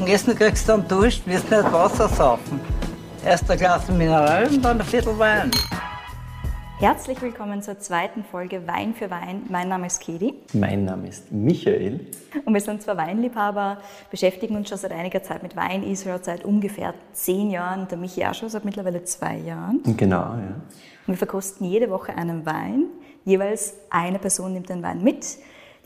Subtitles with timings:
[0.00, 2.58] Zum Essen kriegst du einen Dusch, wirst nicht Wasser saufen.
[3.22, 5.50] Erst ein Glas Mineral und dann ein Viertel Wein.
[6.78, 9.42] Herzlich willkommen zur zweiten Folge Wein für Wein.
[9.50, 10.32] Mein Name ist Kedi.
[10.54, 12.00] Mein Name ist Michael.
[12.46, 13.76] Und wir sind zwei Weinliebhaber,
[14.10, 15.82] beschäftigen uns schon seit einiger Zeit mit Wein.
[15.82, 19.82] Ich schon seit ungefähr zehn Jahren, der Michi auch schon seit mittlerweile zwei Jahren.
[19.98, 20.54] Genau, ja.
[21.06, 22.86] Und wir verkosten jede Woche einen Wein.
[23.26, 25.26] Jeweils eine Person nimmt den Wein mit.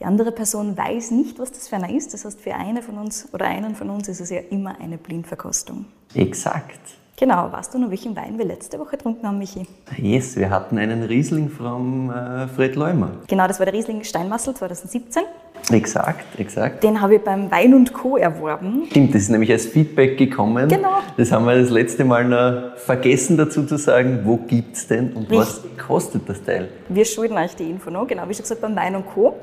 [0.01, 2.15] Die andere Person weiß nicht, was das für einer ist.
[2.15, 4.99] Das heißt, für eine von uns oder einen von uns ist es ja immer eine
[4.99, 5.87] Blindverkostung.
[6.15, 6.81] Exakt.
[7.17, 9.67] Genau, weißt du noch, welchen Wein wir letzte Woche getrunken haben, Michi?
[9.99, 13.11] Yes, wir hatten einen Riesling vom äh, Fred Leumer.
[13.29, 15.23] Genau, das war der Riesling Steinmassel 2017.
[15.71, 16.83] Exakt, exakt.
[16.83, 18.17] Den habe ich beim Wein und Co.
[18.17, 18.83] erworben.
[18.91, 20.69] Stimmt, das ist nämlich als Feedback gekommen.
[20.69, 20.99] Genau.
[21.17, 25.13] Das haben wir das letzte Mal noch vergessen dazu zu sagen, wo gibt es denn
[25.13, 25.39] und Richtig.
[25.39, 26.69] was kostet das Teil?
[26.89, 29.37] Wir schulden euch die Info noch, genau wie schon gesagt, beim Wein und Co.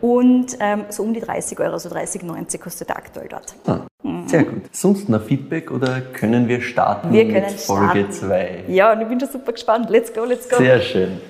[0.00, 3.54] Und ähm, so um die 30 Euro, so 30,90 kostet der aktuell dort.
[3.66, 3.80] Ah,
[4.28, 4.62] Sehr gut.
[4.72, 8.12] Sonst noch Feedback oder können wir starten Wir mit können Folge starten.
[8.12, 8.64] 2?
[8.68, 9.88] Ja, und ich bin schon super gespannt.
[9.88, 10.56] Let's go, let's go.
[10.58, 11.20] Sehr schön.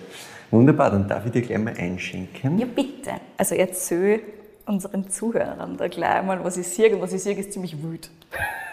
[0.50, 2.59] Wunderbar, dann darf ich dir gleich mal einschenken.
[2.59, 3.12] Ja, bitte.
[3.37, 4.20] Also erzähl
[4.67, 6.95] unseren Zuhörern da gleich mal, was ich sehe.
[6.95, 8.11] Und was ich sehe, ist ziemlich wild.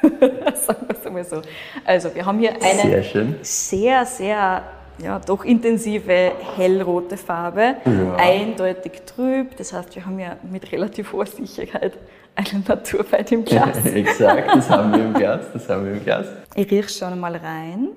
[0.55, 1.41] Sagen wir es einmal so.
[1.85, 4.63] Also, wir haben hier eine Sehr sehr, sehr,
[4.97, 7.75] ja, doch intensive hellrote Farbe.
[7.85, 8.15] Ja.
[8.17, 9.55] Eindeutig trüb.
[9.57, 11.93] Das heißt, wir haben ja mit relativ hoher Sicherheit
[12.35, 13.85] einen Naturwein im Glas.
[13.93, 16.27] Exakt, das haben wir im Glas, das haben wir im Glas.
[16.55, 17.89] Ich rieche schon mal rein.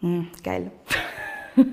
[0.00, 0.70] Hm, geil.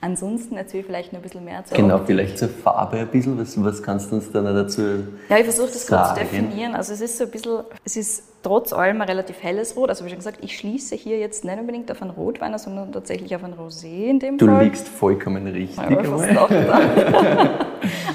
[0.00, 3.36] Ansonsten erzähl vielleicht noch ein bisschen mehr zu Genau, vielleicht zur Farbe ein bisschen.
[3.38, 4.80] Was, was kannst du uns da noch dazu
[5.28, 6.20] Ja, ich versuche das kurz zu sagen?
[6.20, 6.74] definieren.
[6.76, 9.88] Also es ist so ein bisschen, es ist trotz allem ein relativ helles Rot.
[9.90, 13.34] Also wie schon gesagt, ich schließe hier jetzt nicht unbedingt auf einen Rotwein, sondern tatsächlich
[13.34, 14.64] auf einen Rosé in dem Du Fall.
[14.64, 15.76] liegst vollkommen richtig.
[15.76, 16.48] Ja,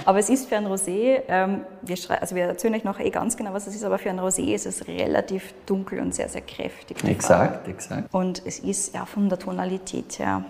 [0.05, 3.35] aber es ist für ein Rosé, ähm, wir, also wir erzählen euch nachher eh ganz
[3.38, 6.41] genau, was es ist, aber für ein Rosé ist es relativ dunkel und sehr, sehr
[6.41, 7.03] kräftig.
[7.03, 8.13] Exakt, exakt.
[8.13, 10.43] Und es ist ja von der Tonalität her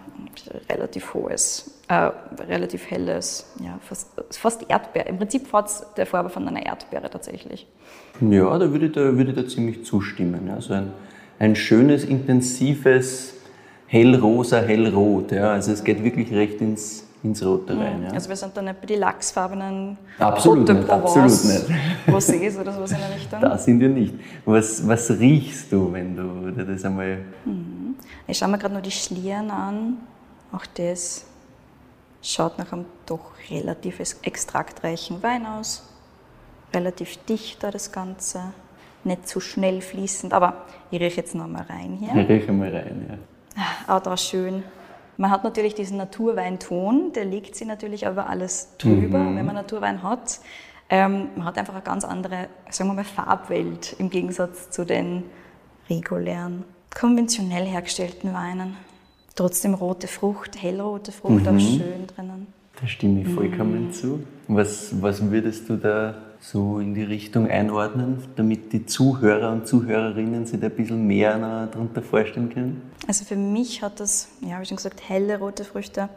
[0.69, 2.11] relativ hohes, äh,
[2.47, 5.07] relativ helles, ja, fast, fast Erdbeer.
[5.07, 7.67] Im Prinzip es der Farbe von einer Erdbeere tatsächlich.
[8.21, 10.47] Ja, da würde ich da, würde ich da ziemlich zustimmen.
[10.47, 10.61] Ja.
[10.61, 10.93] So ein,
[11.39, 13.33] ein schönes, intensives
[13.87, 15.31] Hellrosa, Hellrot.
[15.33, 15.51] Ja.
[15.51, 18.03] Also es geht wirklich recht ins, ins Rote rein.
[18.03, 18.13] Ja.
[18.13, 21.79] Also wir sind da nicht bei den lachsfarbenen Absolut nicht, Provence absolut nicht.
[22.07, 23.41] Rosés oder sowas in der Richtung.
[23.41, 24.15] Da sind wir nicht.
[24.45, 27.19] Was, was riechst du, wenn du das einmal...
[28.25, 29.97] Ich schaue mir gerade nur die Schlieren an.
[30.53, 31.25] Auch das
[32.23, 35.83] schaut nach einem doch relativ extraktreichen Wein aus.
[36.73, 38.53] Relativ dichter das Ganze.
[39.03, 42.15] Nicht zu schnell fließend, aber ich rieche jetzt noch mal rein hier.
[42.15, 43.19] Ich rieche mal rein.
[43.55, 43.95] Ja.
[43.95, 44.63] Auch da schön.
[45.17, 50.01] Man hat natürlich diesen Naturweinton, der legt sich natürlich über alles drüber, wenn man Naturwein
[50.01, 50.39] hat.
[50.89, 55.23] Ähm, man hat einfach eine ganz andere, sagen wir mal, Farbwelt im Gegensatz zu den
[55.89, 56.63] regulären,
[56.95, 58.75] konventionell hergestellten Weinen.
[59.35, 62.47] Trotzdem rote Frucht, hellrote Frucht, auch schön drinnen.
[62.79, 64.23] Da stimme ich vollkommen zu.
[64.47, 70.45] Was, was würdest du da so in die Richtung einordnen, damit die Zuhörer und Zuhörerinnen
[70.45, 71.39] sich da ein bisschen mehr
[71.71, 72.81] darunter vorstellen können?
[73.07, 76.09] Also für mich hat das, ja, wie schon gesagt, helle rote Früchte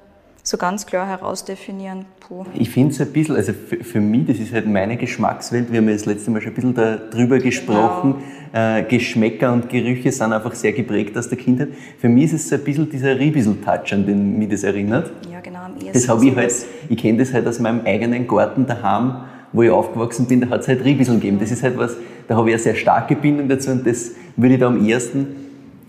[0.47, 2.05] so ganz klar herausdefinieren.
[2.21, 2.45] Puh.
[2.55, 5.79] Ich finde es ein bisschen, also für, für mich, das ist halt meine Geschmackswelt, wir
[5.79, 8.17] haben ja das letzte Mal schon ein bisschen darüber gesprochen,
[8.53, 11.71] äh, Geschmäcker und Gerüche sind einfach sehr geprägt aus der Kindheit.
[11.99, 15.11] Für mich ist es so ein bisschen dieser Riebisel-Touch, an den mich das erinnert.
[15.31, 15.93] Ja, genau, am ehesten.
[15.93, 16.55] Das habe ich halt,
[16.89, 20.61] ich kenne das halt aus meinem eigenen Garten daheim, wo ich aufgewachsen bin, da hat
[20.61, 21.41] es halt Riebisel gegeben.
[21.41, 21.97] Das ist halt was,
[22.29, 25.27] da habe ich eine sehr starke Bindung dazu und das würde ich da am ersten,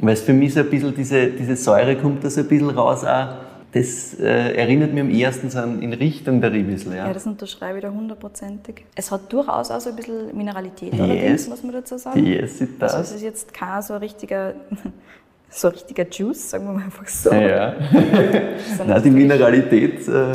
[0.01, 2.71] weil es für mich so ein bisschen diese, diese Säure kommt da so ein bisschen
[2.71, 3.46] raus auch,
[3.77, 6.93] das äh, erinnert mich am ersten an, in Richtung der Riebisel.
[6.95, 7.07] Ja.
[7.07, 8.85] Ja, das unterschreibe ich da hundertprozentig.
[8.95, 11.01] Es hat durchaus auch so ein bisschen Mineralität, Yes.
[11.01, 12.25] allerdings, muss man dazu sagen.
[12.25, 13.09] Yes, it Also does.
[13.09, 14.53] es ist jetzt kein so richtiger,
[15.49, 17.31] so richtiger Juice, sagen wir mal einfach so.
[17.31, 17.75] Ja.
[18.77, 20.31] Sondern Nein, die Mineralität, äh,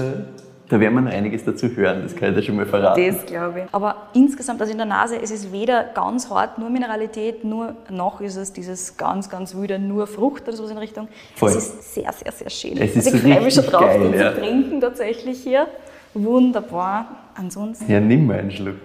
[0.73, 3.07] da werden wir noch einiges dazu hören, das kann ich dir schon mal verraten.
[3.07, 3.65] Das glaube ich.
[3.73, 8.23] Aber insgesamt, also in der Nase, es ist weder ganz hart, nur Mineralität, nur noch
[8.23, 11.09] ist es dieses ganz, ganz wilde, nur Frucht oder sowas in Richtung.
[11.37, 11.51] Voll.
[11.51, 12.79] Es ist sehr, sehr, sehr schön.
[12.79, 14.33] Es also ist ich freue mich schon drauf, geil, den ja.
[14.33, 15.67] zu trinken tatsächlich hier.
[16.15, 17.17] Wunderbar.
[17.35, 18.77] Ansonsten, Ja, nimm mal einen Schluck.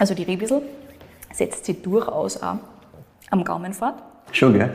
[0.00, 0.62] also die Riebissel
[1.32, 2.56] setzt sich durchaus auch
[3.30, 4.02] am Gaumen fort.
[4.32, 4.70] Schon, gell?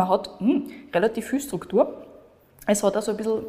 [0.00, 0.62] Man hat mh,
[0.94, 1.92] relativ viel Struktur.
[2.66, 3.42] Es hat auch so ein bisschen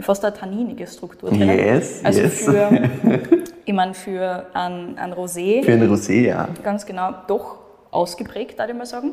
[0.00, 1.42] fast eine tanninige Struktur drin.
[1.48, 2.44] Yes, also yes.
[2.44, 2.90] für,
[3.64, 6.48] ich meine, für ein, ein Rosé, Für ein Rosé, ja.
[6.64, 7.58] ganz genau, doch
[7.92, 9.12] ausgeprägt, würde ich mal sagen.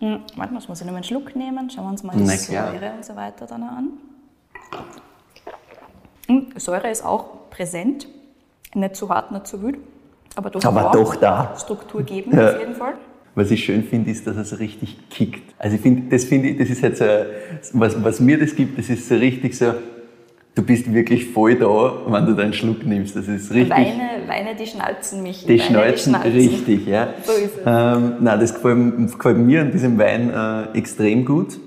[0.00, 1.70] Hm, Warte muss ich noch einen Schluck nehmen.
[1.70, 2.72] Schauen wir uns mal die Na klar.
[2.72, 3.88] Säure und so weiter dann an.
[6.26, 8.06] Hm, Säure ist auch präsent.
[8.74, 9.78] Nicht zu hart, nicht zu wild.
[10.34, 11.54] Aber doch, Aber doch da.
[11.58, 12.50] Struktur geben, Ja.
[12.50, 12.94] auf jeden Fall.
[13.36, 15.54] Was ich schön finde, ist, dass er so richtig kickt.
[15.58, 17.04] Also ich finde, das finde ich, das ist halt so,
[17.74, 19.74] was, was mir das gibt, das ist so richtig so,
[20.54, 23.14] du bist wirklich voll da, wenn du deinen Schluck nimmst.
[23.14, 23.70] Das ist richtig.
[23.70, 25.44] Weine, Weine, die schnalzen mich.
[25.44, 27.12] Die Weine, schnalzen richtig, ja.
[27.24, 27.62] So ist es.
[27.66, 31.58] Ähm, nein, das gefällt, gefällt mir an diesem Wein äh, extrem gut.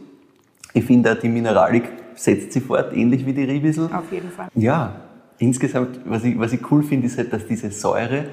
[0.74, 1.83] Ich finde auch die Mineralik
[2.16, 3.86] setzt sich fort, ähnlich wie die Riebissel.
[3.94, 4.48] Auf jeden Fall.
[4.56, 4.95] Ja,
[5.38, 8.25] insgesamt, was ich, was ich cool finde, ist halt, dass diese Säure,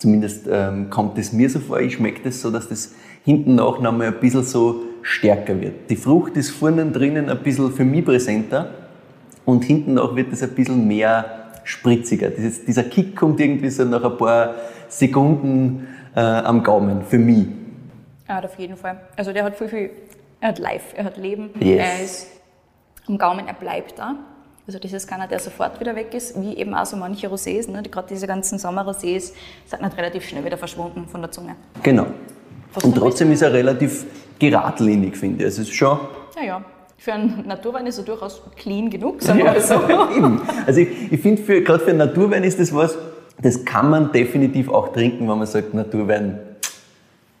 [0.00, 2.94] zumindest ähm, kommt es mir so vor, ich schmecke das so, dass das
[3.24, 5.88] hinten nach noch mal ein bisschen so stärker wird.
[5.90, 8.70] Die Frucht ist vorne drinnen ein bisschen für mich präsenter
[9.44, 11.24] und hinten nach wird es ein bisschen mehr
[11.64, 12.30] spritziger.
[12.30, 14.54] Dieses, dieser Kick kommt irgendwie so nach ein paar
[14.88, 15.86] Sekunden
[16.16, 17.46] äh, am Gaumen, für mich.
[18.26, 19.00] Er hat auf jeden Fall.
[19.16, 19.90] Also der hat viel, viel,
[20.40, 21.78] er hat Life, er hat Leben, Yes.
[21.78, 22.26] er ist
[23.06, 24.14] am Gaumen, er bleibt da.
[24.70, 27.68] Also das ist keiner, der sofort wieder weg ist, wie eben auch so manche Rosés.
[27.68, 27.82] Ne?
[27.82, 29.32] Gerade diese ganzen Sommerrosés
[29.66, 31.56] sind nicht relativ schnell wieder verschwunden von der Zunge.
[31.82, 32.06] Genau.
[32.72, 34.06] Was Und trotzdem ist er relativ
[34.38, 35.48] geradlinig, finde ich.
[35.48, 35.98] Es ist schon
[36.36, 36.64] Ja, ja.
[36.98, 39.74] Für einen Naturwein ist er durchaus clean genug, sagen wir mal so.
[40.16, 40.40] Eben.
[40.64, 42.96] Also ich, ich finde, gerade für einen Naturwein ist das was,
[43.42, 46.38] das kann man definitiv auch trinken, wenn man sagt, Naturwein,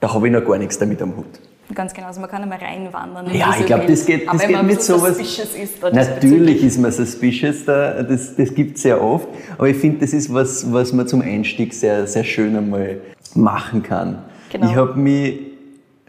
[0.00, 1.38] da habe ich noch gar nichts damit am Hut.
[1.74, 3.26] Ganz genau, also man kann einmal reinwandern.
[3.26, 5.18] in Ja, ich glaube, das geht, das geht mit so sowas.
[5.18, 9.28] ist, Natürlich ist man suspicious, da, das, das gibt es sehr oft.
[9.56, 13.00] Aber ich finde, das ist was, was man zum Einstieg sehr, sehr schön einmal
[13.34, 14.24] machen kann.
[14.50, 14.68] Genau.
[14.68, 15.38] Ich habe mich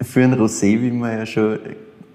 [0.02, 1.60] für ein Rosé, wie wir ja schon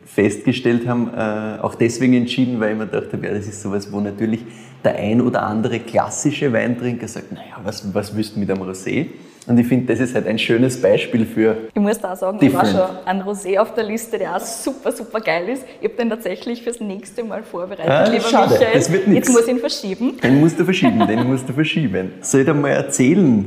[0.05, 3.93] festgestellt haben, äh, auch deswegen entschieden, weil ich mir gedacht habe, ja, das ist sowas,
[3.93, 4.41] wo natürlich
[4.83, 9.09] der ein oder andere klassische Weintrinker sagt, naja, was, was willst du mit einem Rosé?
[9.47, 12.39] Und ich finde, das ist halt ein schönes Beispiel für Ich muss da auch sagen,
[12.41, 12.89] ich war Different.
[12.89, 15.63] schon ein Rosé auf der Liste, der auch super, super geil ist.
[15.81, 18.75] Ich habe den tatsächlich fürs nächste Mal vorbereitet, Ah, lieber schade, Michael.
[18.75, 19.29] das wird nix.
[19.29, 20.17] Jetzt muss ich ihn verschieben.
[20.21, 22.13] Den musst du verschieben, den musst du verschieben.
[22.23, 23.45] Soll ich dir mal erzählen,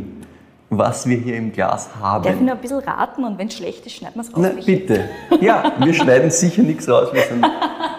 [0.69, 2.23] was wir hier im Glas haben?
[2.23, 4.53] Darf ich noch ein bisschen raten und wenn es schlecht ist, schneiden wir es raus.
[4.55, 5.05] Na, bitte.
[5.41, 7.09] Ja, wir schneiden sicher nichts raus.
[7.11, 7.45] Wir sind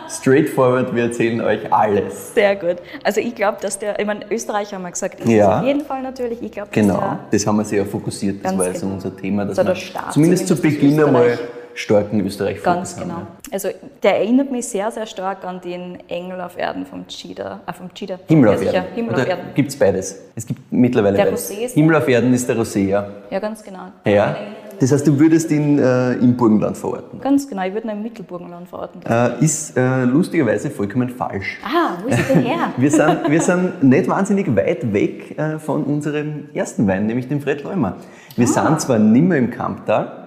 [0.09, 2.35] straightforward, wir erzählen euch alles.
[2.35, 2.77] Sehr gut.
[3.05, 5.61] Also ich glaube, dass der, ich meine, Österreich haben wir gesagt, ist Ja.
[5.61, 6.43] auf jeden Fall natürlich.
[6.43, 8.45] Ich glaube, Genau, das haben wir sehr fokussiert.
[8.45, 8.95] Das war genau.
[8.95, 11.39] unser Thema, dass So der wir Start zumindest zu zumindest Beginn einmal.
[11.81, 13.03] Starken österreich Ganz haben.
[13.09, 13.23] genau.
[13.53, 13.69] Also
[14.03, 17.61] der erinnert mich sehr, sehr stark an den Engel auf Erden vom Cheetah.
[17.67, 18.19] Äh, vom Cheetah.
[18.29, 18.63] Himmel ja, auf.
[18.63, 18.85] Erden.
[18.95, 19.43] Himmel Oder auf Erden.
[19.55, 20.21] gibt es beides?
[20.37, 21.51] Es gibt mittlerweile Der beides.
[21.51, 23.07] Rosé ist- Himmel auf Erden ist der Rosé, ja.
[23.31, 23.87] Ja, ganz genau.
[24.05, 24.37] ja.
[24.79, 27.21] Das heißt, du würdest ihn äh, im Burgenland verorten.
[27.21, 29.03] Ganz genau, ich würde ihn im Mittelburgenland verorten.
[29.07, 31.59] Äh, ist äh, lustigerweise vollkommen falsch.
[31.63, 32.73] Ah, wo ist er denn her?
[32.79, 37.43] Wir sind, wir sind nicht wahnsinnig weit weg äh, von unserem ersten Wein, nämlich dem
[37.43, 37.97] Fred Leumer.
[38.37, 38.49] Wir Ah.
[38.69, 40.20] sind zwar nicht mehr im Kamptal,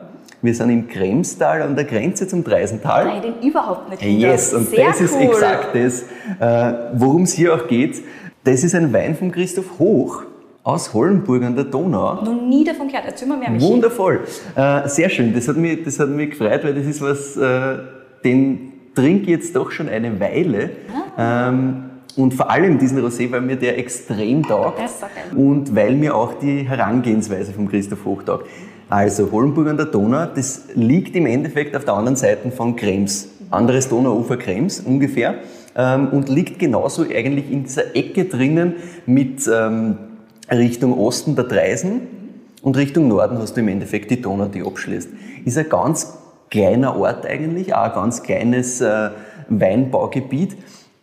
[0.44, 3.06] wir sind im Kremstal an der Grenze zum Dreisental.
[3.06, 4.04] Nein, den überhaupt nicht.
[4.04, 5.24] Yes, und Sehr das ist cool.
[5.24, 6.04] exakt das,
[6.40, 8.04] äh, worum es hier auch geht.
[8.44, 10.24] Das ist ein Wein von Christoph Hoch
[10.64, 12.22] aus Hollenburg an der Donau.
[12.24, 13.06] Noch nie davon gehört.
[13.08, 13.66] Erzähl mal mehr, Michi.
[13.66, 14.22] Wundervoll.
[14.56, 15.34] Äh, sehr schön.
[15.34, 17.78] Das hat, mich, das hat mich gefreut, weil das ist was, äh,
[18.26, 20.72] den trinke ich jetzt doch schon eine Weile.
[21.16, 21.50] Ah.
[21.50, 21.84] Ähm,
[22.16, 24.78] und vor allem diesen Rosé, weil mir der extrem taugt.
[24.78, 25.38] Der ist so geil.
[25.38, 28.48] Und weil mir auch die Herangehensweise von Christoph Hoch taugt.
[28.94, 33.28] Also Hollenburg an der Donau, das liegt im Endeffekt auf der anderen Seite von Krems.
[33.50, 35.40] Anderes Donauufer Krems ungefähr.
[35.76, 38.76] Ähm, und liegt genauso eigentlich in dieser Ecke drinnen
[39.08, 39.98] mit ähm,
[40.52, 42.02] Richtung Osten der Dreisen
[42.62, 45.10] und Richtung Norden hast du im Endeffekt die Donau, die abschließt.
[45.44, 46.14] Ist ein ganz
[46.52, 49.10] kleiner Ort eigentlich, auch ein ganz kleines äh,
[49.50, 50.56] Weinbaugebiet.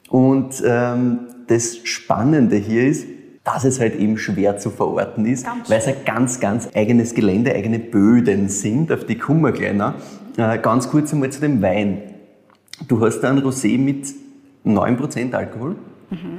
[0.09, 1.19] Und ähm,
[1.49, 3.05] das Spannende hier ist,
[3.53, 7.15] dass es halt eben schwer zu verorten ist, Ganz weil es ein ganz, ganz eigenes
[7.15, 9.95] Gelände, eigene Böden sind, auf die kommen wir gleich noch.
[10.37, 12.03] Äh, ganz kurz einmal zu dem Wein.
[12.89, 14.07] Du hast da ein Rosé mit
[14.65, 15.77] 9% Alkohol,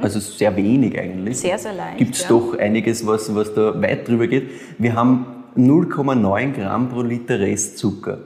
[0.02, 1.36] also sehr wenig eigentlich.
[1.38, 1.40] Mhm.
[1.40, 2.30] Sehr, sehr leicht, Gibt es ja.
[2.30, 4.50] doch einiges, was, was da weit drüber geht.
[4.78, 5.26] Wir haben
[5.56, 8.20] 0,9 Gramm pro Liter Restzucker.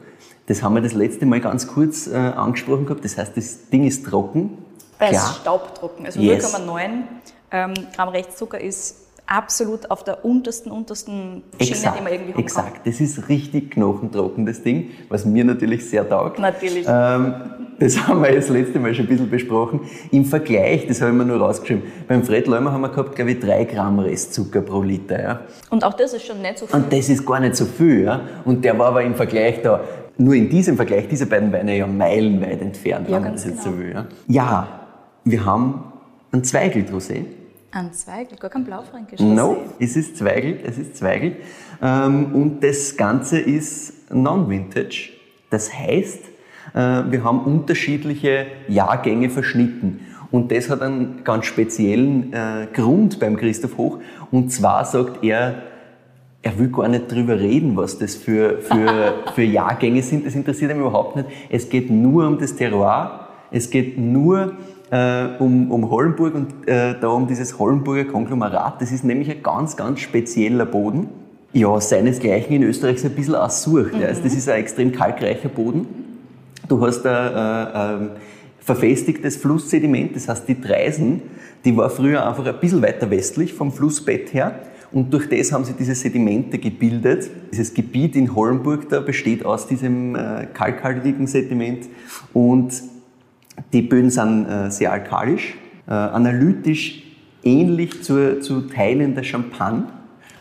[0.47, 3.03] Das haben wir das letzte Mal ganz kurz äh, angesprochen gehabt.
[3.03, 4.57] Das heißt, das Ding ist trocken.
[4.99, 6.05] Weil es staubtrocken.
[6.05, 6.53] Also Yes.
[6.55, 7.03] 0,9
[7.55, 8.97] ähm, Gramm Rechtszucker ist
[9.27, 12.85] absolut auf der untersten, untersten Schiene, die man irgendwie haben exakt.
[12.85, 16.37] Das ist richtig knochentrocken, das Ding, was mir natürlich sehr taugt.
[16.37, 16.85] Natürlich.
[16.87, 17.33] Ähm,
[17.79, 19.81] das haben wir jetzt das letzte Mal schon ein bisschen besprochen.
[20.11, 23.31] Im Vergleich, das habe ich mir nur rausgeschrieben, beim Fred Leumer haben wir gehabt, glaube
[23.31, 25.21] ich, 3 Gramm Restzucker pro Liter.
[25.21, 25.39] Ja?
[25.69, 26.75] Und auch das ist schon nicht so viel.
[26.75, 28.03] Und das ist gar nicht so viel.
[28.03, 28.21] Ja?
[28.43, 29.81] Und der war aber im Vergleich da,
[30.17, 33.63] nur in diesem Vergleich, diese beiden Weine ja meilenweit entfernt, Ja, wenn man das jetzt
[33.63, 33.75] genau.
[33.75, 33.93] so will.
[33.93, 34.67] Ja, ja
[35.25, 35.83] wir haben
[36.31, 36.91] ein Zweigelt
[37.75, 39.19] Ein Zweigel, gar kein Blaufränkisch.
[39.19, 41.35] No, es ist Zweigelt, es ist Zweigelt.
[41.83, 45.09] Ähm, und das Ganze ist Non-Vintage.
[45.49, 46.19] Das heißt,
[46.73, 49.99] äh, wir haben unterschiedliche Jahrgänge verschnitten.
[50.31, 53.99] Und das hat einen ganz speziellen äh, Grund beim Christoph Hoch.
[54.31, 55.63] Und zwar sagt er,
[56.43, 60.25] er will gar nicht drüber reden, was das für, für, für Jahrgänge sind.
[60.25, 61.27] Das interessiert ihn überhaupt nicht.
[61.49, 63.27] Es geht nur um das Terroir.
[63.51, 64.53] Es geht nur
[64.91, 68.81] äh, um, um Hollenburg und äh, da um dieses Hollenburger Konglomerat.
[68.81, 71.09] Das ist nämlich ein ganz, ganz spezieller Boden.
[71.53, 73.93] Ja, seinesgleichen in Österreich ist ein bisschen aussucht.
[73.93, 74.03] Mhm.
[74.03, 75.87] Also das ist ein extrem kalkreicher Boden.
[76.67, 78.09] Du hast ein, ein
[78.59, 81.21] verfestigtes Flusssediment, das heißt die Dreisen,
[81.63, 84.59] die war früher einfach ein bisschen weiter westlich vom Flussbett her.
[84.91, 87.29] Und durch das haben sich diese Sedimente gebildet.
[87.51, 91.85] Dieses Gebiet in Hollenburg da besteht aus diesem äh, kalkhaltigen Sediment
[92.33, 92.73] und
[93.73, 95.55] die Böden sind äh, sehr alkalisch,
[95.87, 97.03] äh, analytisch
[97.43, 99.83] ähnlich zu, zu Teilen der Champagne.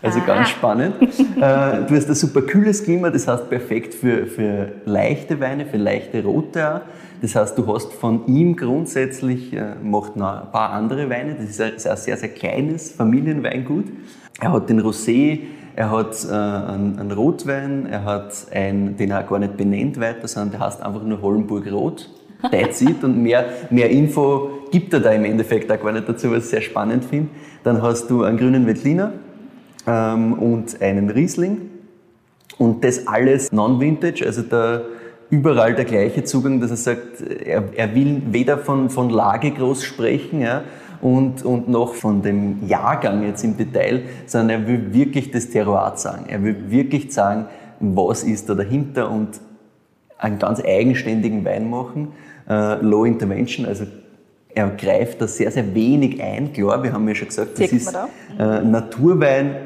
[0.02, 0.26] Also ah.
[0.26, 0.97] ganz spannend.
[1.00, 5.78] äh, du hast ein super kühles Klima, das heißt perfekt für, für leichte Weine, für
[5.78, 6.80] leichte Rote auch.
[7.23, 11.49] Das heißt, du hast von ihm grundsätzlich, äh, macht noch ein paar andere Weine, das
[11.49, 13.87] ist ein, ist ein sehr, sehr kleines Familienweingut.
[14.40, 15.38] Er hat den Rosé,
[15.75, 20.28] er hat äh, einen, einen, Rotwein, er hat einen, den er gar nicht benennt weiter,
[20.28, 22.11] sondern der heißt einfach nur Hollenburg Rot.
[22.51, 23.03] That's it.
[23.03, 26.51] Und mehr, mehr Info gibt er da im Endeffekt auch gar nicht dazu, was ich
[26.51, 27.29] sehr spannend finde.
[27.63, 29.13] Dann hast du einen grünen Veltliner
[29.87, 31.71] ähm, und einen Riesling.
[32.59, 34.83] Und das alles non-vintage, also da
[35.31, 39.83] überall der gleiche Zugang, dass er sagt, er, er will weder von, von Lage groß
[39.83, 40.63] sprechen, ja,
[41.01, 45.93] und, und noch von dem Jahrgang jetzt im Detail, sondern er will wirklich das Terroir
[45.97, 46.27] sagen.
[46.29, 47.47] Er will wirklich sagen,
[47.81, 49.41] was ist da dahinter und
[50.17, 52.13] einen ganz eigenständigen Wein machen.
[52.49, 53.87] Äh, Low Intervention, also
[54.55, 56.53] er greift da sehr, sehr wenig ein.
[56.53, 57.95] Klar, wir haben ja schon gesagt, das ist
[58.39, 59.57] äh, Naturwein.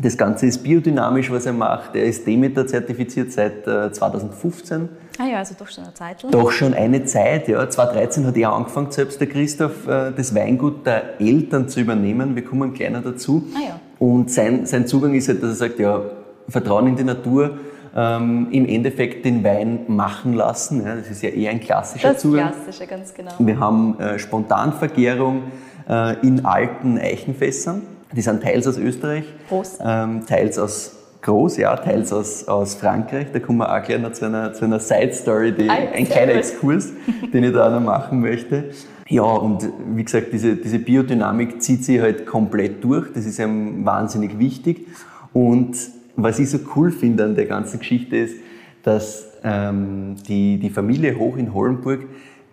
[0.00, 1.94] Das Ganze ist biodynamisch, was er macht.
[1.94, 4.88] Er ist Demeter zertifiziert seit äh, 2015.
[5.18, 6.32] Ah ja, also doch schon eine Zeit lang.
[6.32, 7.68] Doch schon eine Zeit, ja.
[7.68, 12.36] 2013 hat er angefangen, selbst der Christoph, äh, das Weingut der Eltern zu übernehmen.
[12.36, 13.44] Wir kommen kleiner dazu.
[13.54, 13.80] Ah ja.
[13.98, 16.00] Und sein, sein Zugang ist halt, dass er sagt, ja,
[16.48, 17.58] Vertrauen in die Natur,
[17.94, 20.84] ähm, im Endeffekt den Wein machen lassen.
[20.84, 22.52] Ja, das ist ja eher ein klassischer das Zugang.
[22.52, 23.32] Klassische, ganz genau.
[23.38, 25.44] Wir haben äh, Spontanvergärung
[25.88, 27.82] äh, in alten Eichenfässern.
[28.12, 29.24] Die sind teils aus Österreich,
[29.84, 33.26] ähm, teils aus Groß, ja, teils aus, aus Frankreich.
[33.32, 36.92] Da kommen wir auch gleich noch zu einer, zu einer Side-Story, die, ein kleiner Exkurs,
[37.32, 38.70] den ich da noch machen möchte.
[39.06, 43.12] Ja, und wie gesagt, diese, diese Biodynamik zieht sich halt komplett durch.
[43.12, 44.86] Das ist einem wahnsinnig wichtig.
[45.32, 45.76] Und
[46.22, 48.36] was ich so cool finde an der ganzen Geschichte ist,
[48.82, 52.06] dass ähm, die, die Familie Hoch in Hollenburg,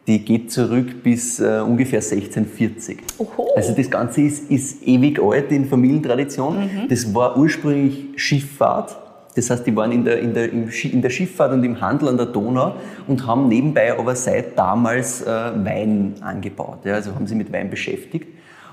[0.07, 2.99] die geht zurück bis äh, ungefähr 1640.
[3.17, 3.49] Oho.
[3.55, 6.59] Also das Ganze ist, ist ewig alt in Familientradition.
[6.59, 6.87] Mhm.
[6.87, 8.97] Das war ursprünglich Schifffahrt.
[9.35, 12.17] Das heißt, die waren in der, in, der, in der Schifffahrt und im Handel an
[12.17, 12.75] der Donau
[13.07, 16.79] und haben nebenbei aber seit damals äh, Wein angebaut.
[16.85, 18.27] Ja, also haben sie mit Wein beschäftigt.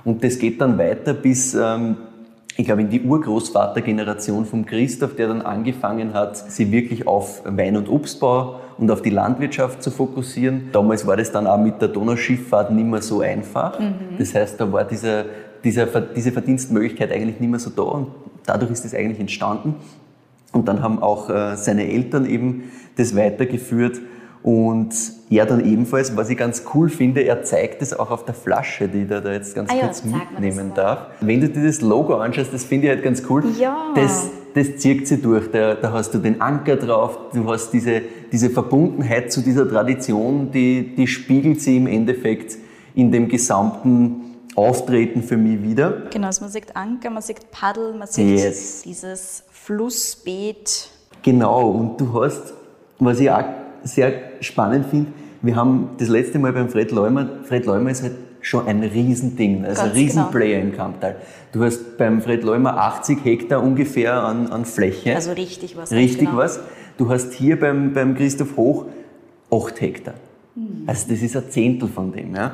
[0.05, 1.97] Und das geht dann weiter bis ähm,
[2.57, 7.77] ich glaube, in die Urgroßvatergeneration vom Christoph, der dann angefangen hat, sich wirklich auf Wein-
[7.77, 10.69] und Obstbau und auf die Landwirtschaft zu fokussieren.
[10.73, 13.79] Damals war das dann auch mit der Donauschifffahrt nicht mehr so einfach.
[13.81, 14.19] Mhm.
[14.19, 15.25] Das heißt, da war dieser,
[15.65, 18.09] dieser, diese Verdienstmöglichkeit eigentlich nicht mehr so da und
[18.47, 19.75] dadurch ist das eigentlich entstanden.
[20.53, 24.01] Und dann haben auch äh, seine Eltern eben das weitergeführt
[24.45, 24.95] und
[25.39, 28.89] er dann ebenfalls, was ich ganz cool finde, er zeigt es auch auf der Flasche,
[28.89, 31.07] die ich da, jetzt ganz ah, kurz ja, mitnehmen darf.
[31.21, 33.45] Wenn du dir das Logo anschaust, das finde ich halt ganz cool.
[33.59, 33.93] Ja.
[33.95, 35.51] Das, das zieht sie durch.
[35.51, 40.51] Da, da, hast du den Anker drauf, du hast diese, diese Verbundenheit zu dieser Tradition,
[40.51, 42.57] die, die spiegelt sie im Endeffekt
[42.95, 46.03] in dem gesamten Auftreten für mich wieder.
[46.13, 48.83] Genau, also man sieht Anker, man sieht Paddel, man sieht yes.
[48.83, 50.91] dieses Flussbeet.
[51.23, 52.53] Genau, und du hast,
[52.99, 53.45] was ich auch
[53.83, 55.13] sehr spannend finde,
[55.45, 59.65] wir haben das letzte Mal beim Fred Leumer, Fred Leumer ist halt schon ein Riesending,
[59.65, 60.71] also ein Riesenplayer genau.
[60.71, 61.17] im Kamptal.
[61.53, 65.15] Du hast beim Fred Leumer 80 Hektar ungefähr an, an Fläche.
[65.15, 65.93] Also richtig was.
[65.93, 66.39] Richtig genau.
[66.39, 66.61] was.
[66.97, 68.87] Du hast hier beim, beim Christoph Hoch
[69.51, 70.15] 8 Hektar.
[70.55, 70.85] Mhm.
[70.87, 72.35] Also das ist ein Zehntel von dem.
[72.35, 72.53] Ja.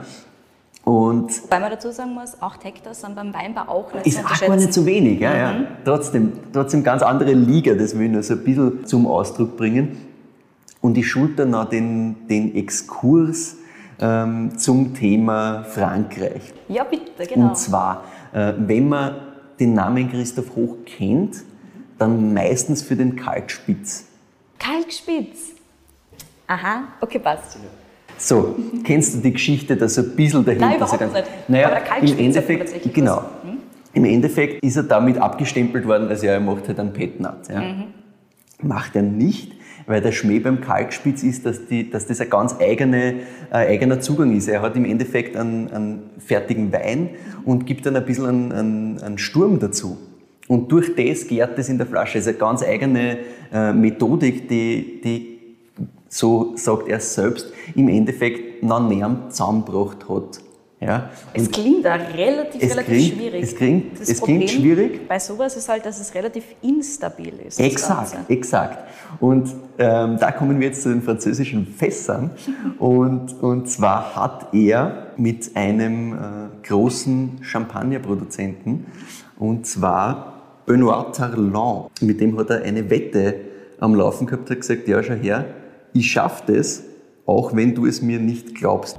[0.85, 4.41] Und Weil man dazu sagen muss, 8 Hektar sind beim Weinbau auch nicht Ist auch
[4.41, 5.21] gar nicht so wenig.
[5.21, 5.37] Ja, mhm.
[5.37, 5.69] ja.
[5.85, 10.10] Trotzdem, trotzdem ganz andere Liga, das will ich nur so ein bisschen zum Ausdruck bringen.
[10.81, 13.57] Und ich schulter noch den, den Exkurs
[14.01, 16.55] ähm, zum Thema Frankreich.
[16.69, 17.49] Ja, bitte, genau.
[17.49, 19.17] Und zwar, äh, wenn man
[19.59, 21.43] den Namen Christoph Hoch kennt,
[21.99, 24.07] dann meistens für den Kalkspitz.
[24.59, 25.51] Kalkspitz?
[26.47, 27.59] Aha, okay, passt.
[28.17, 30.67] So, kennst du die Geschichte da so ein bisschen dahinter?
[30.67, 31.49] Nein, überhaupt ganz, nicht.
[31.49, 33.23] Naja, im Endeffekt, genau.
[33.43, 33.59] Hm?
[33.93, 37.49] Im Endeffekt ist er damit abgestempelt worden, also ja, er macht halt einen Petnat.
[37.49, 37.61] Ja.
[37.61, 37.85] Mhm.
[38.63, 39.53] Macht er nicht,
[39.91, 43.15] weil der Schmäh beim Kalkspitz ist, dass, die, dass das ein ganz eigene,
[43.51, 44.47] äh, eigener Zugang ist.
[44.47, 47.11] Er hat im Endeffekt einen, einen fertigen Wein
[47.45, 49.99] und gibt dann ein bisschen einen, einen, einen Sturm dazu.
[50.47, 52.19] Und durch das gärt es in der Flasche.
[52.19, 53.19] Das ist eine ganz eigene
[53.53, 55.39] äh, Methodik, die, die,
[56.09, 60.41] so sagt er selbst, im Endeffekt näher zusammengebracht hat.
[60.81, 63.43] Ja, es klingt auch relativ, relativ klingt, schwierig.
[63.43, 65.09] Es klingt, Das es Problem klingt schwierig.
[65.09, 67.61] Bei sowas ist halt, dass es relativ instabil ist.
[67.61, 68.89] Exakt, exakt.
[69.21, 72.31] Und ähm, da kommen wir jetzt zu den französischen Fässern.
[72.79, 78.87] Und, und zwar hat er mit einem äh, großen Champagnerproduzenten,
[79.39, 83.37] und zwar Benoit Tarlan, mit dem hat er eine Wette
[83.81, 85.45] am Laufen gehabt, hat gesagt, ja, schau her,
[85.93, 86.85] ich schaffe das,
[87.27, 88.99] auch wenn du es mir nicht glaubst.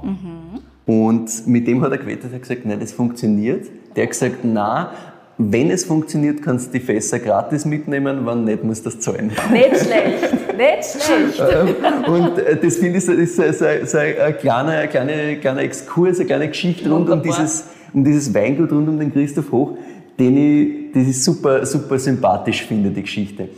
[0.86, 3.66] Und mit dem hat er gewettet, er hat gesagt, nein, das funktioniert.
[3.94, 4.92] Der hat gesagt, na,
[5.38, 9.32] wenn es funktioniert, kannst du die Fässer gratis mitnehmen, wenn nicht, musst du das zahlen.
[9.50, 11.42] Nicht schlecht, nicht schlecht.
[11.52, 15.36] Ähm, Und äh, das finde ich so, ist so, so, so ein kleiner, ein kleiner,
[15.36, 19.50] kleiner Exkurs, eine kleine Geschichte rund um dieses, um dieses Weingut, rund um den Christoph
[19.50, 19.76] Hoch,
[20.18, 23.48] den ich, das ich super, super sympathisch finde, die Geschichte.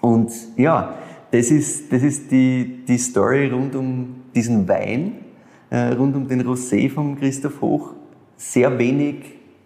[0.00, 0.94] Und ja,
[1.30, 5.29] das ist, das ist die, die Story rund um diesen Wein, äh,
[5.72, 7.94] rund um den Rosé vom Christoph Hoch.
[8.36, 9.16] Sehr wenig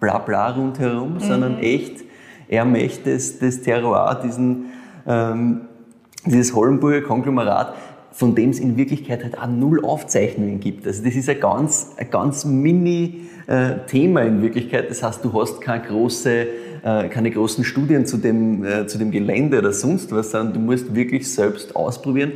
[0.01, 2.05] Blabla rundherum, sondern echt,
[2.49, 4.67] er möchte das, das Terroir, diesen,
[5.07, 5.63] ähm,
[6.27, 7.75] dieses Hollenburger Konglomerat,
[8.13, 10.87] von dem es in Wirklichkeit halt auch null Aufzeichnungen gibt.
[10.87, 14.89] Also das ist ein ganz, ein ganz mini äh, Thema in Wirklichkeit.
[14.91, 16.47] Das heißt, du hast keine, große,
[16.85, 20.61] äh, keine großen Studien zu dem, äh, zu dem Gelände oder sonst was, sondern du
[20.61, 22.33] musst wirklich selbst ausprobieren.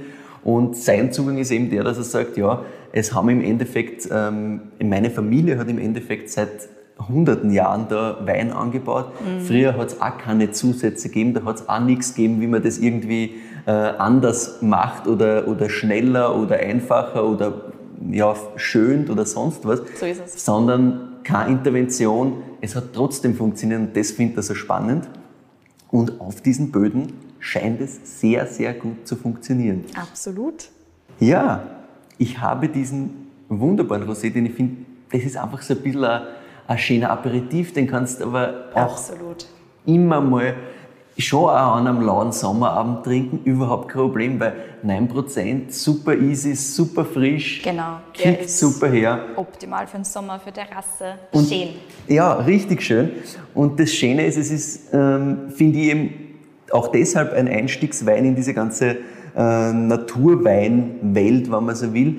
[0.49, 2.63] Und sein Zugang ist eben der, dass er sagt, ja,
[2.93, 6.71] es haben im Endeffekt, ähm, meine Familie hat im Endeffekt seit
[7.07, 9.13] hunderten Jahren da Wein angebaut.
[9.47, 12.63] Früher hat es auch keine Zusätze gegeben, da hat es auch nichts gegeben, wie man
[12.63, 13.35] das irgendwie
[13.67, 17.73] äh, anders macht oder, oder schneller oder einfacher oder
[18.11, 20.47] ja, schönt oder sonst was, So ist es.
[20.47, 22.39] sondern keine Intervention.
[22.63, 25.11] Es hat trotzdem funktioniert und das finde ich so spannend.
[25.91, 29.85] Und auf diesen Böden scheint es sehr, sehr gut zu funktionieren.
[30.01, 30.69] Absolut.
[31.21, 31.63] Ja,
[32.19, 34.77] ich habe diesen wunderbaren Rosé, den ich finde,
[35.11, 36.23] das ist einfach so ein bisschen ein,
[36.67, 39.47] ein schöner Aperitif, den kannst du aber auch Absolut.
[39.87, 40.55] immer mal
[41.17, 44.53] schon auch an einem lauen Sommerabend trinken, überhaupt kein Problem, weil
[44.85, 47.99] 9% super easy, super frisch, Genau.
[48.13, 49.21] Kickt ist super her.
[49.35, 51.15] Optimal für den Sommer, für Terrasse.
[51.33, 51.71] Und- Schön.
[52.07, 53.11] Ja, richtig schön.
[53.55, 56.11] Und das Schöne ist, es ist, ähm, finde ich eben
[56.73, 58.97] auch deshalb ein Einstiegswein in diese ganze
[59.37, 62.17] äh, Naturweinwelt, wenn man so will,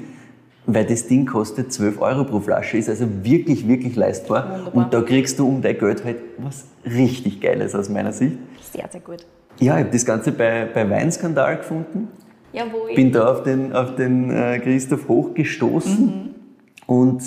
[0.66, 4.50] weil das Ding kostet 12 Euro pro Flasche, ist also wirklich, wirklich leistbar.
[4.50, 4.76] Wunderbar.
[4.76, 8.38] Und da kriegst du um dein Geld halt was richtig Geiles aus meiner Sicht.
[8.72, 9.26] Sehr, sehr gut.
[9.60, 12.08] Ja, ich habe das Ganze bei, bei Weinskandal gefunden
[12.54, 12.96] Jawohl.
[12.96, 16.34] bin da auf den, auf den äh, Christoph Hoch gestoßen
[16.86, 17.22] und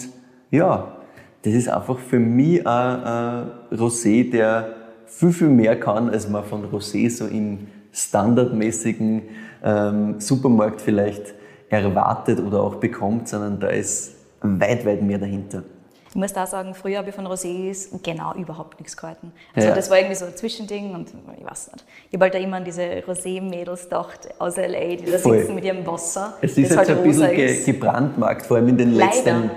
[0.51, 0.97] ja,
[1.43, 4.82] das ist einfach für mich ein, ein Rosé, der
[5.16, 9.22] viel, viel mehr kann, als man von Rosé so im standardmäßigen
[9.64, 11.35] ähm, Supermarkt vielleicht
[11.68, 15.62] erwartet oder auch bekommt, sondern da ist weit, weit mehr dahinter.
[16.11, 19.33] Ich muss da sagen, früher habe ich von Rosés genau überhaupt nichts gehalten.
[19.55, 19.75] Also Ja.
[19.75, 21.85] das war irgendwie so ein Zwischending und ich weiß nicht.
[22.11, 25.38] Ich habe halt da immer an diese Rosé-Mädels gedacht aus L.A., die da Voll.
[25.38, 28.77] sitzen mit ihrem Wasser, Es ist das halt ein bisschen ge gebrandmarkt, vor allem in
[28.77, 29.07] den Leider.
[29.14, 29.51] letzten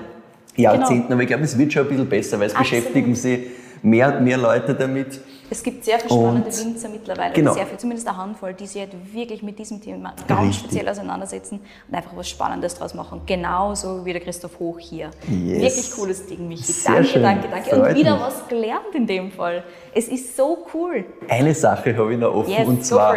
[0.56, 1.12] Jahrzehnten.
[1.12, 2.84] Aber ich glaube, es wird schon ein bisschen besser, weil es Absolut.
[2.86, 3.40] beschäftigen sich
[3.84, 5.20] mehr und mehr Leute damit.
[5.50, 7.54] Es gibt sehr viele spannende Und- Winzer mittlerweile, Genau.
[7.54, 10.58] sehr viel, zumindest eine Handvoll, die sich halt wirklich mit diesem Thema ganz Richtig.
[10.60, 13.22] speziell auseinandersetzen und einfach was Spannendes draus machen.
[13.26, 15.12] Genauso wie der Christoph Hoch hier.
[15.28, 15.62] Yes.
[15.62, 16.64] Wirklich cooles Ding, Michi.
[16.64, 17.22] Sehr danke, schön.
[17.22, 17.70] danke, danke.
[17.70, 18.22] Freut Und wieder mich.
[18.24, 19.64] was gelernt in dem Fall.
[19.94, 21.06] Es ist so cool.
[21.30, 23.16] Eine Sache habe ich noch offen Yes, und zwar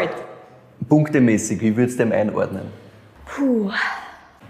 [0.89, 1.61] punktemäßig.
[1.61, 2.71] Wie würdest du dem einordnen?
[3.27, 3.71] Puh.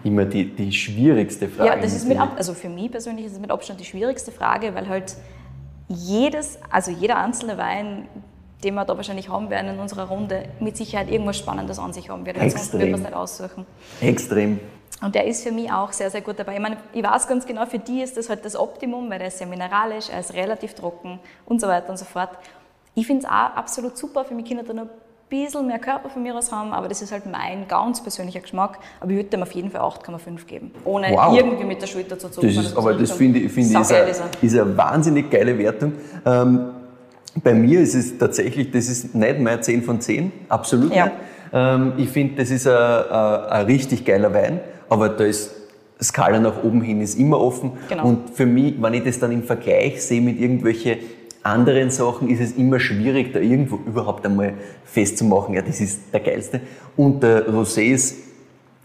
[0.05, 1.71] Immer die, die schwierigste Frage.
[1.71, 4.75] Ja, das ist mit also für mich persönlich ist es mit Abstand die schwierigste Frage,
[4.75, 5.17] weil halt
[5.89, 8.09] jedes, also jeder einzelne Wein,
[8.63, 12.11] den wir da wahrscheinlich haben werden in unserer Runde, mit Sicherheit irgendwas Spannendes an sich
[12.11, 12.39] haben wird.
[12.39, 12.81] Extrem.
[12.81, 13.67] wird man es nicht aussuchen.
[14.01, 14.61] Extrem.
[15.01, 16.55] Und der ist für mich auch sehr, sehr gut dabei.
[16.55, 19.29] Ich meine, ich weiß ganz genau, für die ist das halt das Optimum, weil der
[19.29, 22.31] ist sehr mineralisch, er ist relativ trocken und so weiter und so fort.
[22.95, 24.91] Ich finde es auch absolut super, für mich Kinder da noch ein
[25.29, 28.79] bisschen mehr Körper von mir aus haben, aber das ist halt mein ganz persönlicher Geschmack.
[29.01, 31.37] Aber ich würde dem auf jeden Fall 8,5 geben, ohne Wow.
[31.37, 32.55] irgendwie mit der Schulter zu zucken.
[32.55, 34.11] Das ist, aber das finde ich, finde ich ist, eine,
[34.43, 35.93] ist eine wahnsinnig geile Wertung.
[36.25, 36.71] Ähm,
[37.43, 41.05] bei mir ist es tatsächlich, das ist nicht mehr 10 von 10, absolut Ja.
[41.07, 41.17] nicht.
[41.53, 43.11] Ähm, ich finde, das ist ein, ein,
[43.45, 45.53] ein richtig geiler Wein, aber da ist
[46.01, 47.73] Skala nach oben hin ist immer offen.
[47.89, 48.07] Genau.
[48.07, 50.99] Und für mich, wenn ich das dann im Vergleich sehe mit irgendwelchen
[51.49, 56.21] anderen Sachen ist es immer schwierig, da irgendwo überhaupt einmal festzumachen, ja, das ist der
[56.21, 56.61] geilste.
[56.97, 58.17] Und der Rosé ist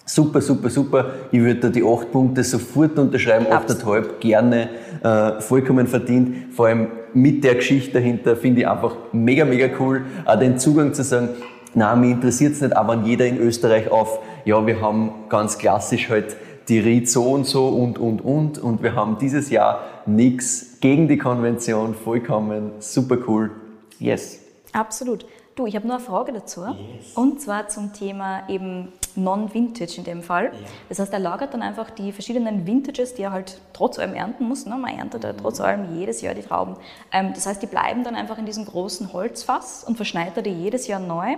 [0.06, 1.12] super, super, super.
[1.32, 4.70] Ich würde da die acht Punkte sofort unterschreiben, achteinhalb gerne,
[5.04, 6.54] äh, vollkommen verdient.
[6.54, 10.04] Vor allem mit der Geschichte dahinter finde ich einfach mega, mega cool.
[10.26, 11.30] Auch den Zugang zu sagen,
[11.76, 16.10] na, mich interessiert es nicht, aber jeder in Österreich auf, ja, wir haben ganz klassisch
[16.10, 16.36] halt
[16.68, 18.60] die Ried so und so und, und, und.
[18.60, 23.52] Und wir haben dieses Jahr nichts gegen die Konvention, vollkommen super cool.
[24.00, 24.42] Yes.
[24.74, 25.26] Absolut.
[25.56, 26.66] Du, ich habe nur eine Frage dazu.
[26.66, 27.14] Yes.
[27.16, 30.48] Und zwar zum Thema eben Non-Vintage in dem Fall.
[30.48, 30.52] Ja.
[30.90, 34.46] Das heißt, er lagert dann einfach die verschiedenen Vintages, die er halt trotz allem ernten
[34.46, 34.66] muss.
[34.66, 34.76] Ne?
[34.76, 36.76] Man erntet ja trotz allem jedes Jahr die Trauben.
[37.14, 40.50] Ähm, das heißt, die bleiben dann einfach in diesem großen Holzfass und verschneit er die
[40.50, 41.38] jedes Jahr neu.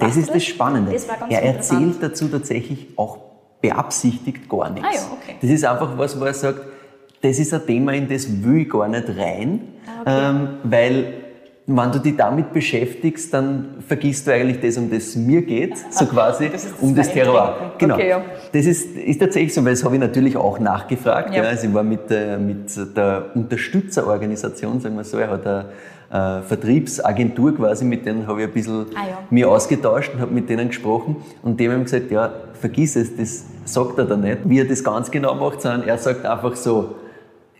[0.00, 0.90] Das ist das Spannende.
[0.90, 3.18] Das er erzählt dazu tatsächlich auch
[3.60, 4.88] beabsichtigt gar nichts.
[4.88, 5.36] Ah, ja, okay.
[5.40, 6.71] Das ist einfach was, wo er sagt,
[7.22, 10.28] das ist ein Thema, in das will ich gar nicht rein, ah, okay.
[10.28, 11.14] ähm, weil
[11.66, 15.78] wenn du dich damit beschäftigst, dann vergisst du eigentlich das, um das es mir geht,
[15.90, 17.72] so quasi, das das um das Terror.
[17.78, 17.94] Genau.
[17.94, 18.22] Okay, ja.
[18.52, 21.34] Das ist, ist tatsächlich so, weil das habe ich natürlich auch nachgefragt.
[21.34, 21.44] Ja.
[21.44, 21.48] ja.
[21.48, 25.66] Also ich war mit, der, mit der Unterstützerorganisation, sagen wir so, er hat eine
[26.10, 30.48] äh, Vertriebsagentur quasi, mit denen habe ich ein bisschen ah, mir ausgetauscht und habe mit
[30.48, 34.38] denen gesprochen und dem haben gesagt, ja, vergiss es, das sagt er da nicht.
[34.44, 36.96] Wie er das ganz genau macht, sondern er sagt einfach so,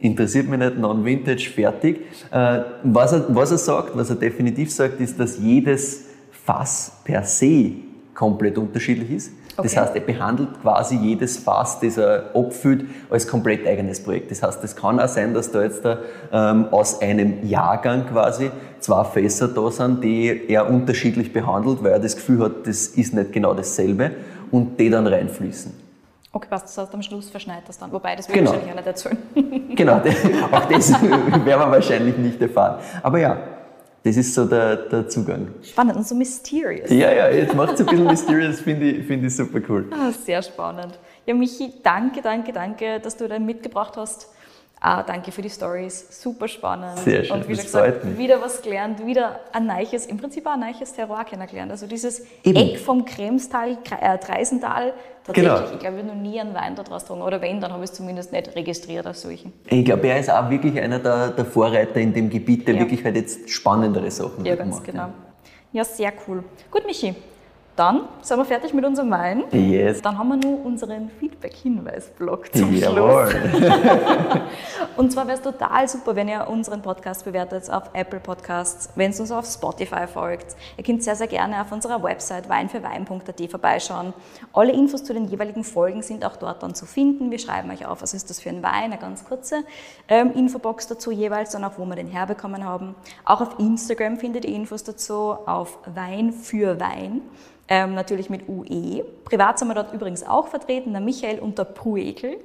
[0.03, 2.01] interessiert mich nicht, Non-Vintage, fertig.
[2.31, 6.05] Äh, was, er, was er sagt, was er definitiv sagt, ist, dass jedes
[6.45, 7.73] Fass per se
[8.15, 9.33] komplett unterschiedlich ist.
[9.57, 9.63] Okay.
[9.65, 14.31] Das heißt, er behandelt quasi jedes Fass, das er abfüllt, als komplett eigenes Projekt.
[14.31, 15.99] Das heißt, es kann auch sein, dass da jetzt da,
[16.33, 21.99] ähm, aus einem Jahrgang quasi zwei Fässer da sind, die er unterschiedlich behandelt, weil er
[22.01, 24.13] das Gefühl hat, das ist nicht genau dasselbe
[24.51, 25.73] und die dann reinfließen.
[26.35, 27.93] Okay, passt, das heißt, am Schluss verschneit das dann.
[27.93, 28.53] Wobei, das will genau.
[28.53, 29.19] wahrscheinlich auch nicht erzählen.
[29.77, 29.97] genau,
[30.53, 32.81] auch das werden wir wahrscheinlich nicht erfahren.
[33.03, 33.37] Aber ja,
[34.03, 35.49] das ist so der, der Zugang.
[35.63, 36.91] Spannend und so mysterious.
[36.91, 39.91] Ja, ja, jetzt macht es ein bisschen mysterious, finde ich, find ich super cool.
[39.93, 40.99] Ah, sehr spannend.
[41.27, 44.29] Ja, Michi, danke, danke, danke, dass du da mitgebracht hast.
[44.85, 46.99] Ah, danke für die Stories, super spannend.
[46.99, 50.61] Sehr schön, Und wie gesagt, wieder was gelernt, wieder ein neues, im Prinzip auch ein
[50.61, 51.71] neues Terroir kennengelernt.
[51.71, 52.57] Also dieses Eben.
[52.57, 54.93] Eck vom Kremstal, äh, Treisental,
[55.25, 55.73] tatsächlich, genau.
[55.73, 57.23] ich glaube, ich habe noch nie einen Wein da draus getrunken.
[57.23, 59.53] Oder wenn, dann habe ich es zumindest nicht registriert als solchen.
[59.69, 62.81] Ich glaube, er ist auch wirklich einer der, der Vorreiter in dem Gebiet, der ja.
[62.81, 64.85] wirklich halt jetzt spannendere Sachen ja, ganz macht.
[64.85, 65.03] Genau.
[65.03, 65.15] Ja.
[65.75, 66.43] ja, sehr cool.
[66.73, 67.15] Gut, Michi,
[67.77, 69.45] dann sind wir fertig mit unserem Wein.
[69.51, 70.03] Yes.
[70.03, 73.31] Dann haben wir nur unseren Feedback-Hinweis-Blog zum Jawohl.
[73.31, 73.63] Schluss.
[74.99, 79.11] und zwar wäre es total super, wenn ihr unseren Podcast bewertet auf Apple Podcasts, wenn
[79.11, 80.55] es uns auf Spotify folgt.
[80.77, 84.13] Ihr könnt sehr, sehr gerne auf unserer Website weinfürwein.at vorbeischauen.
[84.53, 87.31] Alle Infos zu den jeweiligen Folgen sind auch dort dann zu finden.
[87.31, 89.65] Wir schreiben euch auf, was ist das für ein Wein, eine ganz kurze
[90.09, 92.95] ähm, Infobox dazu jeweils und auch, wo wir den herbekommen haben.
[93.25, 97.23] Auch auf Instagram findet ihr Infos dazu, auf Wein für Wein
[97.73, 99.03] ähm, natürlich mit UE.
[99.25, 102.37] Privat sind wir dort übrigens auch vertreten, der Michael unter Pruekel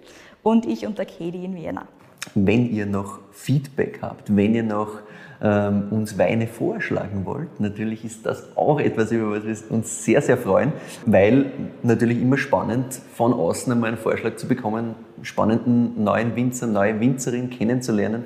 [0.42, 1.86] und ich unter Kedi in Vienna.
[2.34, 5.00] Wenn ihr noch Feedback habt, wenn ihr noch
[5.42, 10.22] ähm, uns Weine vorschlagen wollt, natürlich ist das auch etwas, über was wir uns sehr,
[10.22, 10.72] sehr freuen,
[11.06, 11.52] weil
[11.84, 17.50] natürlich immer spannend, von außen einmal einen Vorschlag zu bekommen, spannenden neuen Winzer, neue Winzerin
[17.50, 18.24] kennenzulernen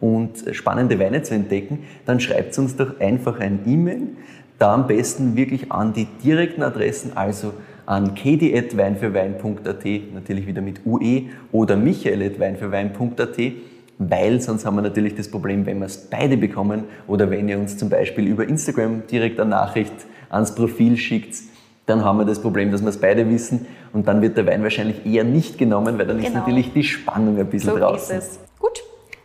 [0.00, 4.16] und spannende Weine zu entdecken, dann schreibt uns doch einfach ein E-Mail
[4.58, 7.52] da am besten wirklich an die direkten Adressen, also
[7.86, 13.38] an kedi.weinfürwein.at, natürlich wieder mit UE oder michael.weinfürwein.at,
[13.98, 17.58] weil sonst haben wir natürlich das Problem, wenn wir es beide bekommen oder wenn ihr
[17.58, 19.92] uns zum Beispiel über Instagram direkt eine Nachricht
[20.30, 21.36] ans Profil schickt,
[21.86, 24.62] dann haben wir das Problem, dass wir es beide wissen und dann wird der Wein
[24.62, 26.28] wahrscheinlich eher nicht genommen, weil dann genau.
[26.28, 28.18] ist natürlich die Spannung ein bisschen so draußen.
[28.18, 28.40] Ist es.
[28.58, 28.82] Gut,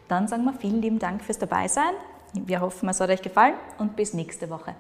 [0.10, 1.94] dann sagen wir vielen lieben Dank fürs Dabeisein.
[2.34, 4.76] Wir hoffen, es hat euch gefallen und bis nächste Woche.